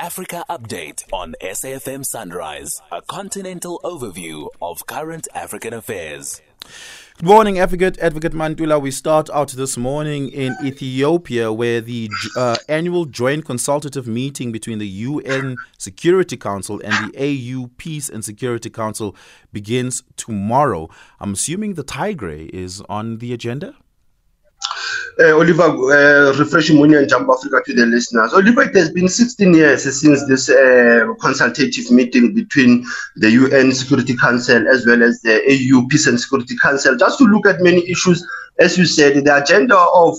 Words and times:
Africa 0.00 0.46
Update 0.48 1.04
on 1.12 1.34
SAFM 1.42 2.06
Sunrise, 2.06 2.80
a 2.90 3.02
continental 3.02 3.78
overview 3.84 4.48
of 4.62 4.86
current 4.86 5.28
African 5.34 5.74
affairs. 5.74 6.40
Good 7.18 7.26
morning, 7.26 7.58
Advocate. 7.58 7.98
Advocate 7.98 8.32
Mantula. 8.32 8.80
We 8.80 8.92
start 8.92 9.28
out 9.28 9.50
this 9.50 9.76
morning 9.76 10.28
in 10.30 10.56
Ethiopia, 10.64 11.52
where 11.52 11.82
the 11.82 12.08
uh, 12.34 12.56
annual 12.66 13.04
joint 13.04 13.44
consultative 13.44 14.06
meeting 14.06 14.52
between 14.52 14.78
the 14.78 14.88
UN 14.88 15.56
Security 15.76 16.38
Council 16.38 16.80
and 16.82 17.12
the 17.12 17.18
AU 17.18 17.68
Peace 17.76 18.08
and 18.08 18.24
Security 18.24 18.70
Council 18.70 19.14
begins 19.52 20.02
tomorrow. 20.16 20.88
I'm 21.20 21.34
assuming 21.34 21.74
the 21.74 21.84
Tigray 21.84 22.48
is 22.48 22.80
on 22.88 23.18
the 23.18 23.34
agenda? 23.34 23.74
Uh, 25.18 25.34
Oliver, 25.34 25.64
uh, 25.92 26.38
refreshing 26.38 26.78
money 26.78 26.94
and 26.94 27.08
jump 27.08 27.28
Africa 27.28 27.60
to 27.66 27.74
the 27.74 27.84
listeners. 27.84 28.32
Oliver, 28.32 28.62
it 28.62 28.74
has 28.76 28.90
been 28.90 29.08
16 29.08 29.52
years 29.52 29.82
since 30.00 30.24
this 30.26 30.48
uh, 30.48 31.12
consultative 31.20 31.90
meeting 31.90 32.32
between 32.32 32.86
the 33.16 33.30
UN 33.30 33.72
Security 33.72 34.16
Council 34.16 34.68
as 34.68 34.86
well 34.86 35.02
as 35.02 35.20
the 35.22 35.42
AU 35.50 35.86
Peace 35.88 36.06
and 36.06 36.18
Security 36.18 36.56
Council, 36.62 36.96
just 36.96 37.18
to 37.18 37.24
look 37.24 37.46
at 37.46 37.60
many 37.60 37.88
issues. 37.90 38.24
As 38.60 38.78
you 38.78 38.86
said, 38.86 39.24
the 39.24 39.42
agenda 39.42 39.76
of 39.76 40.16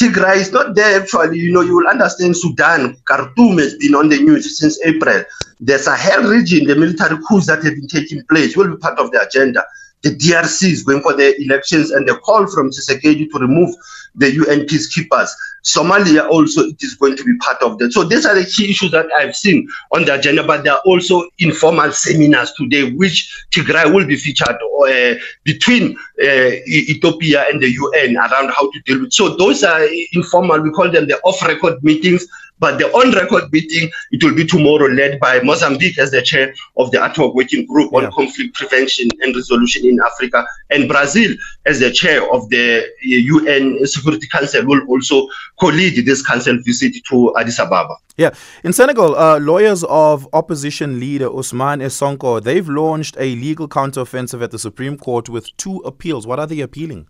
Tigray 0.00 0.36
is 0.36 0.52
not 0.52 0.74
there 0.74 1.00
actually. 1.02 1.38
You 1.38 1.52
know, 1.52 1.62
you 1.62 1.76
will 1.76 1.88
understand 1.88 2.36
Sudan, 2.36 2.96
Khartoum 3.08 3.58
has 3.58 3.74
been 3.74 3.94
on 3.94 4.08
the 4.08 4.20
news 4.20 4.58
since 4.58 4.80
April. 4.84 5.24
The 5.60 5.78
Sahel 5.78 6.22
region, 6.22 6.66
the 6.66 6.76
military 6.76 7.18
coups 7.28 7.46
that 7.46 7.64
have 7.64 7.74
been 7.74 7.88
taking 7.88 8.22
place 8.30 8.56
will 8.56 8.68
be 8.68 8.76
part 8.76 8.98
of 8.98 9.10
the 9.10 9.26
agenda 9.26 9.64
the 10.02 10.10
DRC 10.10 10.70
is 10.70 10.82
going 10.82 11.02
for 11.02 11.12
the 11.14 11.40
elections 11.42 11.90
and 11.90 12.08
the 12.08 12.16
call 12.16 12.46
from 12.46 12.70
Tshisekedi 12.70 13.30
to 13.30 13.38
remove 13.38 13.74
the 14.14 14.32
UN 14.32 14.60
peacekeepers. 14.66 15.28
Somalia 15.62 16.28
also 16.28 16.62
it 16.62 16.82
is 16.82 16.94
going 16.94 17.16
to 17.16 17.24
be 17.24 17.36
part 17.38 17.62
of 17.62 17.78
that. 17.78 17.92
So 17.92 18.04
these 18.04 18.24
are 18.24 18.34
the 18.34 18.46
key 18.46 18.70
issues 18.70 18.90
that 18.92 19.06
I've 19.18 19.36
seen 19.36 19.68
on 19.92 20.06
the 20.06 20.14
agenda, 20.14 20.42
but 20.42 20.64
there 20.64 20.72
are 20.72 20.80
also 20.86 21.28
informal 21.38 21.92
seminars 21.92 22.52
today, 22.52 22.90
which 22.92 23.44
Tigray 23.50 23.92
will 23.92 24.06
be 24.06 24.16
featured 24.16 24.48
uh, 24.48 25.14
between 25.44 25.96
uh, 26.22 26.50
Ethiopia 26.66 27.44
and 27.50 27.62
the 27.62 27.70
UN 27.70 28.16
around 28.16 28.50
how 28.50 28.70
to 28.70 28.80
deal 28.86 29.00
with. 29.00 29.12
So 29.12 29.36
those 29.36 29.62
are 29.62 29.86
informal. 30.12 30.62
We 30.62 30.70
call 30.70 30.90
them 30.90 31.06
the 31.06 31.18
off-record 31.20 31.84
meetings 31.84 32.26
but 32.60 32.78
the 32.78 32.86
on-record 32.92 33.52
meeting, 33.52 33.90
it 34.12 34.22
will 34.22 34.34
be 34.34 34.44
tomorrow, 34.44 34.86
led 34.86 35.18
by 35.18 35.40
Mozambique 35.42 35.98
as 35.98 36.10
the 36.10 36.22
chair 36.22 36.54
of 36.76 36.90
the 36.90 37.02
ad 37.02 37.16
working 37.18 37.66
group 37.66 37.92
on 37.92 38.04
yeah. 38.04 38.10
conflict 38.10 38.54
prevention 38.54 39.08
and 39.20 39.34
resolution 39.34 39.84
in 39.84 39.98
Africa, 40.00 40.46
and 40.70 40.88
Brazil 40.88 41.34
as 41.66 41.80
the 41.80 41.90
chair 41.90 42.22
of 42.32 42.48
the 42.50 42.86
UN 43.02 43.84
Security 43.86 44.26
Council 44.28 44.64
will 44.66 44.82
also 44.88 45.26
co-lead 45.58 46.04
this 46.06 46.24
council 46.24 46.58
visit 46.64 46.94
to 47.08 47.34
Addis 47.36 47.58
Ababa. 47.58 47.96
Yeah, 48.16 48.34
in 48.64 48.72
Senegal, 48.72 49.16
uh, 49.16 49.38
lawyers 49.38 49.82
of 49.84 50.28
opposition 50.32 51.00
leader 51.00 51.28
Ousmane 51.28 51.84
Sonko 51.86 52.42
they've 52.42 52.68
launched 52.68 53.16
a 53.18 53.34
legal 53.36 53.68
counteroffensive 53.68 54.42
at 54.42 54.50
the 54.50 54.58
Supreme 54.58 54.98
Court 54.98 55.28
with 55.28 55.56
two 55.56 55.78
appeals. 55.78 56.26
What 56.26 56.38
are 56.38 56.46
they 56.46 56.60
appealing? 56.60 57.08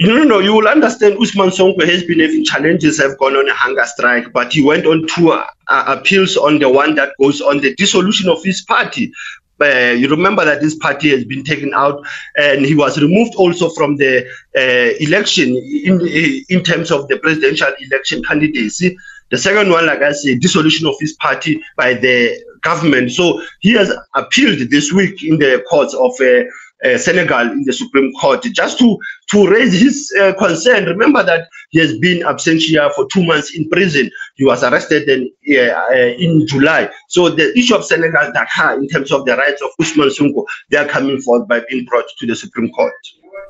No, 0.00 0.24
no. 0.24 0.40
You 0.40 0.54
will 0.54 0.66
understand 0.66 1.14
Ousmane 1.18 1.50
Sonko 1.50 1.86
has 1.86 2.02
been 2.02 2.18
having 2.18 2.44
challenges, 2.44 3.00
have 3.00 3.16
gone 3.18 3.36
on 3.36 3.48
a 3.48 3.54
hunger 3.54 3.84
strike, 3.84 4.32
but 4.32 4.52
he 4.52 4.62
went 4.62 4.86
on 4.86 5.06
two 5.06 5.30
uh, 5.30 5.46
appeals 5.68 6.36
on 6.36 6.58
the 6.58 6.68
one 6.68 6.96
that 6.96 7.12
goes 7.20 7.40
on 7.40 7.60
the 7.60 7.74
dissolution 7.76 8.28
of 8.28 8.42
his 8.42 8.62
party. 8.62 9.12
Uh, 9.60 9.94
you 9.96 10.08
remember 10.08 10.44
that 10.44 10.60
this 10.60 10.74
party 10.74 11.10
has 11.10 11.24
been 11.24 11.44
taken 11.44 11.72
out 11.74 12.04
and 12.36 12.66
he 12.66 12.74
was 12.74 13.00
removed 13.00 13.34
also 13.36 13.70
from 13.70 13.96
the 13.96 14.26
uh, 14.56 14.94
election 14.98 15.56
in, 15.56 16.00
in 16.48 16.62
terms 16.64 16.90
of 16.90 17.06
the 17.06 17.16
presidential 17.18 17.68
election 17.80 18.22
candidacy. 18.24 18.96
The 19.30 19.38
second 19.38 19.70
one, 19.70 19.86
like 19.86 20.02
I 20.02 20.12
said, 20.12 20.40
dissolution 20.40 20.88
of 20.88 20.96
his 20.98 21.12
party 21.14 21.62
by 21.76 21.94
the 21.94 22.36
government. 22.62 23.12
So 23.12 23.42
he 23.60 23.72
has 23.74 23.92
appealed 24.16 24.58
this 24.70 24.92
week 24.92 25.22
in 25.22 25.38
the 25.38 25.64
courts 25.70 25.94
of 25.94 26.12
uh, 26.20 26.44
uh, 26.84 26.98
Senegal 26.98 27.50
in 27.52 27.64
the 27.64 27.72
Supreme 27.72 28.12
Court 28.14 28.42
just 28.42 28.78
to 28.78 28.98
to 29.30 29.48
raise 29.48 29.72
his 29.72 30.12
uh, 30.20 30.34
concern. 30.34 30.84
Remember 30.84 31.22
that 31.22 31.48
he 31.70 31.78
has 31.80 31.98
been 31.98 32.24
absent 32.26 32.60
here 32.60 32.90
for 32.90 33.06
two 33.12 33.24
months 33.24 33.54
in 33.56 33.68
prison. 33.70 34.10
He 34.36 34.44
was 34.44 34.62
arrested 34.62 35.08
in, 35.08 35.30
uh, 35.58 35.94
in 35.94 36.46
July. 36.46 36.90
So 37.08 37.28
the 37.30 37.56
issue 37.58 37.74
of 37.74 37.84
Senegal 37.84 38.32
Dakar 38.32 38.78
in 38.78 38.88
terms 38.88 39.12
of 39.12 39.24
the 39.24 39.36
rights 39.36 39.62
of 39.62 39.70
Ousmane 39.80 40.10
Sonko, 40.16 40.44
they 40.70 40.76
are 40.76 40.86
coming 40.86 41.20
forth 41.20 41.48
by 41.48 41.62
being 41.68 41.84
brought 41.86 42.04
to 42.18 42.26
the 42.26 42.36
Supreme 42.36 42.70
Court. 42.70 42.92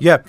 Yeah. 0.00 0.22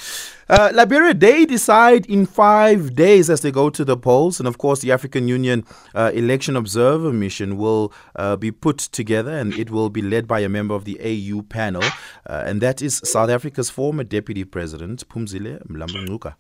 Uh, 0.48 0.72
Liberia, 0.74 1.14
they 1.14 1.46
decide 1.46 2.06
in 2.06 2.26
five 2.26 2.94
days 2.96 3.30
as 3.30 3.42
they 3.42 3.52
go 3.52 3.70
to 3.72 3.84
the 3.84 3.98
polls. 3.98 4.40
And 4.40 4.48
of 4.48 4.58
course, 4.58 4.82
the 4.82 4.92
African 4.92 5.28
Union 5.28 5.66
uh, 5.96 6.12
Election 6.14 6.56
Observer 6.56 7.12
Mission 7.12 7.58
will 7.58 7.92
uh, 8.16 8.36
be 8.36 8.52
put 8.52 8.78
together 8.78 9.32
and 9.32 9.54
it 9.54 9.72
will 9.72 9.90
be 9.90 10.02
led 10.02 10.28
by 10.28 10.42
a 10.42 10.50
member 10.50 10.76
of 10.76 10.86
the 10.86 11.00
AU 11.02 11.42
panel. 11.44 11.84
Uh, 12.28 12.44
and 12.46 12.62
that 12.62 12.82
is 12.82 13.02
South 13.04 13.30
Africa's 13.30 13.70
former 13.70 14.04
Deputy 14.04 14.44
President, 14.44 15.08
Phumzile 15.10 15.66
Mlambo 15.68 16.36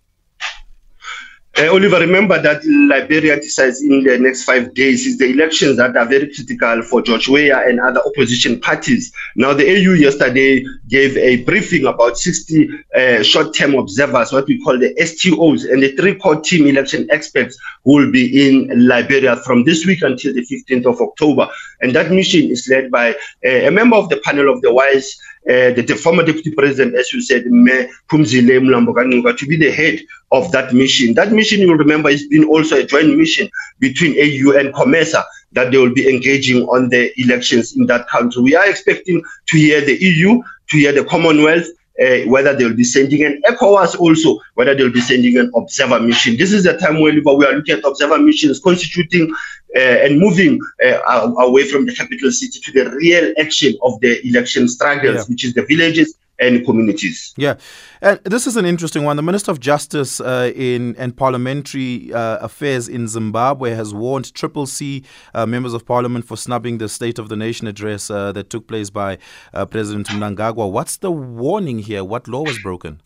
uh, 1.58 1.72
Oliver, 1.72 2.00
remember 2.00 2.42
that 2.42 2.62
Liberia 2.66 3.40
decides 3.40 3.82
in 3.82 4.04
the 4.04 4.18
next 4.18 4.44
five 4.44 4.74
days 4.74 5.06
is 5.06 5.18
the 5.18 5.30
elections 5.30 5.78
that 5.78 5.96
are 5.96 6.06
very 6.06 6.34
critical 6.34 6.82
for 6.82 7.02
George 7.02 7.30
Weah 7.30 7.68
and 7.68 7.80
other 7.80 8.02
opposition 8.06 8.60
parties. 8.60 9.14
Now, 9.36 9.54
the 9.54 9.64
AU 9.64 9.94
yesterday 9.94 10.66
gave 10.90 11.16
a 11.16 11.44
briefing 11.44 11.86
about 11.86 12.18
60 12.18 12.70
uh, 12.96 13.24
short-term 13.24 13.76
observers, 13.76 14.34
what 14.34 14.48
we 14.48 14.62
call 14.62 14.78
the 14.78 14.94
STOs, 14.96 15.72
and 15.72 15.82
the 15.82 15.96
three-core 15.96 16.42
team 16.42 16.68
election 16.68 17.08
experts 17.10 17.58
who 17.86 17.94
will 17.94 18.12
be 18.12 18.48
in 18.48 18.88
Liberia 18.88 19.38
from 19.38 19.64
this 19.64 19.86
week 19.86 20.02
until 20.02 20.34
the 20.34 20.46
15th 20.46 20.86
of 20.86 21.00
October. 21.00 21.48
And 21.82 21.96
that 21.96 22.12
mission 22.12 22.50
is 22.50 22.68
led 22.70 22.92
by 22.92 23.12
uh, 23.46 23.50
a 23.50 23.70
member 23.70 23.96
of 23.96 24.10
the 24.10 24.18
panel 24.18 24.52
of 24.52 24.62
the 24.62 24.74
wise 24.74 25.18
the, 25.46 25.84
the, 25.88 25.96
former 25.96 26.24
deputy 26.24 26.52
president, 26.52 26.96
as 26.96 27.14
you 27.14 27.22
said, 27.22 27.46
Me 27.46 27.88
Phumzile 28.10 28.60
Mlambo 28.60 29.38
to 29.38 29.46
be 29.46 29.56
the 29.56 29.72
head 29.72 30.00
of 30.32 30.52
that 30.52 30.74
mission. 30.74 31.14
That 31.14 31.32
mission, 31.32 31.60
you 31.60 31.68
will 31.68 31.78
remember, 31.78 32.10
has 32.10 32.26
been 32.28 32.46
also 32.46 32.78
a 32.78 32.84
joint 32.84 33.16
mission 33.18 33.50
between 33.80 34.14
AU 34.14 34.58
and 34.58 34.74
COMESA 34.74 35.24
that 35.52 35.72
they 35.72 35.78
will 35.78 35.94
be 35.94 36.10
engaging 36.10 36.64
on 36.64 36.90
the 36.90 37.12
elections 37.20 37.76
in 37.76 37.86
that 37.88 38.08
country. 38.08 38.42
We 38.42 38.56
are 38.56 38.70
expecting 38.70 39.24
to 39.48 39.58
hear 39.58 39.82
the 39.82 39.96
EU, 39.96 40.42
to 40.70 40.78
hear 40.78 40.92
the 40.92 41.06
Commonwealth, 41.06 41.68
uh, 42.02 42.20
whether 42.28 42.54
they'll 42.54 42.76
be 42.76 42.84
sending 42.84 43.24
an 43.24 43.42
ECOWAS 43.48 43.98
also, 43.98 44.40
whether 44.56 44.76
they'll 44.76 44.92
be 44.92 45.00
sending 45.00 45.38
an 45.38 45.50
observer 45.56 46.00
mission. 46.00 46.36
This 46.38 46.52
is 46.52 46.64
the 46.66 46.78
time 46.78 47.00
where 47.00 47.14
we 47.14 47.46
are 47.46 47.54
looking 47.54 47.78
at 47.78 47.86
observer 47.86 48.18
missions 48.18 48.60
constituting 48.60 49.34
and 49.76 50.20
moving 50.20 50.60
uh, 50.84 51.32
away 51.40 51.68
from 51.68 51.86
the 51.86 51.94
capital 51.94 52.32
city 52.32 52.60
to 52.60 52.72
the 52.72 52.90
real 52.92 53.34
action 53.38 53.78
of 53.84 54.00
the 54.02 54.26
election 54.28 54.68
struggles, 54.68 55.16
yeah. 55.16 55.24
which 55.28 55.44
is 55.44 55.54
the 55.54 55.64
villages 55.64 56.16
and 56.40 56.66
communities. 56.66 57.34
Yeah, 57.38 57.56
and 58.02 58.20
this 58.24 58.46
is 58.48 58.58
an 58.58 58.66
interesting 58.66 59.04
one. 59.04 59.16
The 59.16 59.24
Minister 59.24 59.52
of 59.52 59.60
Justice 59.60 60.20
uh, 60.20 60.52
in 60.56 60.96
and 60.98 61.16
Parliamentary 61.16 62.14
uh, 62.14 62.38
Affairs 62.40 62.88
in 62.88 63.08
Zimbabwe 63.08 63.72
has 63.72 63.94
warned 63.94 64.34
Triple 64.34 64.66
C 64.66 65.04
uh, 65.34 65.46
members 65.46 65.74
of 65.74 65.86
Parliament 65.86 66.26
for 66.26 66.36
snubbing 66.36 66.78
the 66.78 66.90
State 66.90 67.20
of 67.20 67.30
the 67.30 67.36
Nation 67.36 67.68
address 67.68 68.10
uh, 68.10 68.32
that 68.34 68.50
took 68.50 68.68
place 68.68 68.90
by 68.90 69.18
uh, 69.54 69.66
President 69.66 70.08
Mnangagwa. 70.08 70.70
What's 70.70 70.98
the 70.98 71.12
warning 71.12 71.80
here? 71.80 72.04
What 72.04 72.28
law 72.28 72.44
was 72.44 72.60
broken? 72.60 73.02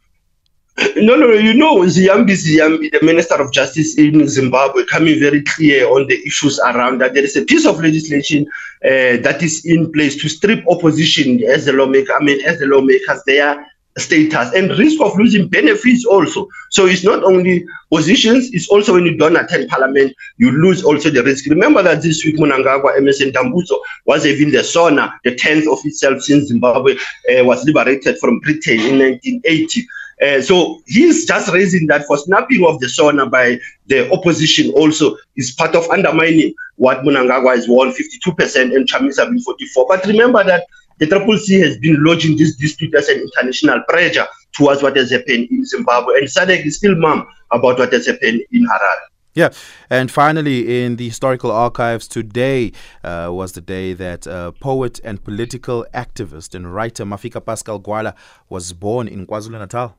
No, 0.95 1.15
no, 1.15 1.31
you 1.31 1.53
know, 1.53 1.77
Ziyambi 1.79 2.33
Ziyambi, 2.33 2.91
the 2.91 3.05
Minister 3.05 3.35
of 3.35 3.51
Justice 3.51 3.97
in 3.97 4.27
Zimbabwe, 4.27 4.85
coming 4.85 5.19
very 5.19 5.41
clear 5.43 5.87
on 5.87 6.07
the 6.07 6.15
issues 6.25 6.59
around 6.59 6.99
that. 7.01 7.13
There 7.13 7.23
is 7.23 7.35
a 7.35 7.43
piece 7.43 7.65
of 7.65 7.79
legislation 7.79 8.45
uh, 8.85 9.17
that 9.23 9.41
is 9.41 9.65
in 9.65 9.91
place 9.91 10.15
to 10.21 10.29
strip 10.29 10.63
opposition 10.69 11.43
as 11.43 11.65
the 11.65 11.73
lawmaker, 11.73 12.13
I 12.13 12.23
mean, 12.23 12.43
as 12.45 12.59
the 12.59 12.65
lawmakers, 12.65 13.23
their 13.25 13.65
status 13.97 14.53
and 14.53 14.69
risk 14.77 15.01
of 15.01 15.17
losing 15.17 15.47
benefits 15.47 16.05
also. 16.05 16.47
So 16.69 16.85
it's 16.85 17.03
not 17.03 17.23
only 17.23 17.65
positions, 17.91 18.49
it's 18.53 18.69
also 18.69 18.93
when 18.93 19.05
you 19.05 19.17
don't 19.17 19.35
attend 19.35 19.69
parliament, 19.69 20.15
you 20.37 20.51
lose 20.51 20.83
also 20.83 21.09
the 21.09 21.23
risk. 21.23 21.45
Remember 21.49 21.81
that 21.83 22.01
this 22.01 22.23
week 22.23 22.37
Mnangagwa 22.37 22.95
Emmerson 22.97 23.31
Dambudzo 23.31 23.77
was 24.05 24.25
even 24.25 24.51
the 24.51 24.63
SONA, 24.63 25.19
the 25.23 25.35
10th 25.35 25.71
of 25.71 25.79
itself 25.85 26.21
since 26.21 26.47
Zimbabwe 26.47 26.95
uh, 26.95 27.43
was 27.43 27.65
liberated 27.65 28.17
from 28.19 28.39
Britain 28.39 28.79
in 28.79 28.99
1980. 28.99 29.87
Uh, 30.21 30.41
so 30.41 30.81
he's 30.85 31.25
just 31.25 31.51
raising 31.53 31.87
that 31.87 32.05
for 32.05 32.17
snapping 32.17 32.65
of 32.65 32.79
the 32.79 32.89
SONA 32.89 33.27
by 33.27 33.57
the 33.87 34.11
opposition 34.11 34.71
also 34.71 35.15
is 35.37 35.51
part 35.51 35.75
of 35.75 35.89
undermining 35.89 36.53
what 36.75 36.99
Mnangagwa 37.03 37.55
has 37.55 37.67
won 37.69 37.93
52% 37.93 38.75
and 38.75 38.87
Chamisa 38.87 39.25
been 39.29 39.39
44. 39.41 39.85
But 39.87 40.05
remember 40.05 40.43
that 40.43 40.65
the 40.97 41.07
Triple 41.07 41.37
C 41.37 41.59
has 41.61 41.77
been 41.77 42.03
lodging 42.03 42.37
this 42.37 42.55
dispute 42.57 42.93
as 42.95 43.07
an 43.07 43.21
international 43.21 43.81
pressure 43.87 44.27
towards 44.51 44.83
what 44.83 44.97
has 44.97 45.11
happened 45.11 45.47
in 45.49 45.65
Zimbabwe. 45.65 46.15
And 46.17 46.27
SADC 46.27 46.65
is 46.65 46.77
still 46.77 46.95
mum 46.95 47.25
about 47.51 47.79
what 47.79 47.93
has 47.93 48.07
happened 48.07 48.41
in 48.51 48.65
Harare. 48.65 49.09
Yeah, 49.35 49.49
and 49.89 50.11
finally, 50.11 50.83
in 50.83 50.97
the 50.97 51.07
historical 51.07 51.51
archives, 51.51 52.07
today 52.07 52.73
uh, 53.03 53.29
was 53.31 53.53
the 53.53 53.61
day 53.61 53.93
that 53.93 54.27
uh, 54.27 54.51
poet 54.51 54.99
and 55.03 55.23
political 55.23 55.85
activist 55.93 56.55
and 56.55 56.73
writer 56.73 57.05
Mafika 57.05 57.45
Pascal 57.45 57.79
Gwala 57.79 58.15
was 58.49 58.73
born 58.73 59.07
in 59.07 59.25
KwaZulu 59.27 59.59
Natal. 59.59 59.95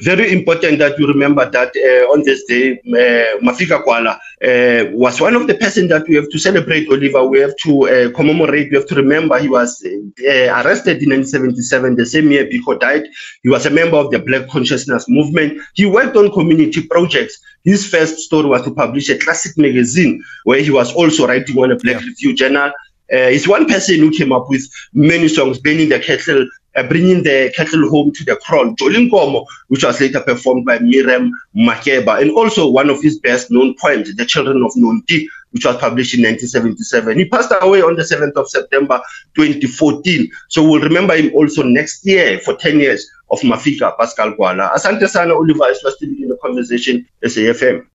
Very 0.00 0.32
important 0.32 0.78
that 0.78 0.98
you 0.98 1.06
remember 1.06 1.48
that 1.50 1.74
uh, 1.76 2.12
on 2.12 2.22
this 2.24 2.44
day, 2.44 2.72
uh, 2.72 3.38
Mafika 3.40 3.82
Kwala 3.84 4.18
uh, 4.42 4.90
was 4.92 5.20
one 5.20 5.34
of 5.34 5.46
the 5.46 5.54
persons 5.54 5.88
that 5.88 6.06
we 6.08 6.16
have 6.16 6.28
to 6.30 6.38
celebrate, 6.38 6.88
Oliver. 6.88 7.24
We 7.24 7.40
have 7.40 7.56
to 7.64 7.88
uh, 7.88 8.10
commemorate, 8.12 8.70
we 8.70 8.76
have 8.76 8.86
to 8.88 8.94
remember 8.94 9.38
he 9.38 9.48
was 9.48 9.82
uh, 9.84 10.62
arrested 10.62 11.02
in 11.02 11.10
1977, 11.10 11.96
the 11.96 12.06
same 12.06 12.30
year 12.30 12.46
Biko 12.46 12.78
died. 12.78 13.04
He 13.42 13.48
was 13.48 13.66
a 13.66 13.70
member 13.70 13.96
of 13.96 14.10
the 14.10 14.18
Black 14.18 14.48
Consciousness 14.48 15.06
Movement. 15.08 15.60
He 15.74 15.86
worked 15.86 16.16
on 16.16 16.30
community 16.32 16.86
projects. 16.86 17.38
His 17.64 17.86
first 17.86 18.18
story 18.18 18.48
was 18.48 18.62
to 18.62 18.74
publish 18.74 19.08
a 19.08 19.18
classic 19.18 19.56
magazine 19.58 20.22
where 20.44 20.60
he 20.60 20.70
was 20.70 20.92
also 20.92 21.26
writing 21.26 21.56
on 21.58 21.72
a 21.72 21.76
Black 21.76 22.00
yeah. 22.00 22.06
Review 22.06 22.34
journal. 22.34 22.72
Uh, 23.12 23.28
he's 23.28 23.46
one 23.46 23.66
person 23.66 23.98
who 23.98 24.10
came 24.10 24.32
up 24.32 24.48
with 24.48 24.68
many 24.92 25.28
songs, 25.28 25.58
Burning 25.58 25.88
the 25.88 26.00
Kettle, 26.00 26.46
Uh, 26.76 26.82
bringing 26.82 27.22
the 27.22 27.50
cattle 27.56 27.88
home 27.88 28.12
to 28.12 28.22
the 28.24 28.36
kraal, 28.36 28.74
Jol'iinkomo, 28.76 29.46
which 29.68 29.82
was 29.82 29.98
later 29.98 30.20
performed 30.20 30.66
by 30.66 30.78
Miriam 30.78 31.32
Makeba, 31.56 32.20
and 32.20 32.30
also 32.32 32.68
one 32.68 32.90
of 32.90 33.00
his 33.02 33.18
best 33.20 33.50
known 33.50 33.74
poems, 33.80 34.14
The 34.14 34.26
Children 34.26 34.62
of 34.62 34.72
Nonti, 34.76 35.26
which 35.52 35.64
was 35.64 35.76
published 35.78 36.12
in 36.12 36.20
1977. 36.20 37.18
He 37.18 37.24
passed 37.30 37.50
away 37.62 37.80
on 37.80 37.96
the 37.96 38.02
7th 38.02 38.34
of 38.34 38.50
September 38.50 39.00
2014. 39.36 40.30
So 40.48 40.62
we'll 40.62 40.82
remember 40.82 41.16
him 41.16 41.32
also 41.34 41.62
next 41.62 42.04
year 42.04 42.40
for 42.40 42.54
10 42.56 42.78
years 42.78 43.08
of 43.30 43.40
Mafika 43.40 43.96
Pascal 43.96 44.34
Kwala. 44.34 44.70
Asante 44.74 45.08
sana 45.08 45.34
Oliver, 45.34 45.70
is 45.70 45.78
still 45.78 46.10
in 46.10 46.28
the 46.28 46.36
conversation, 46.42 47.08
SAFM. 47.24 47.86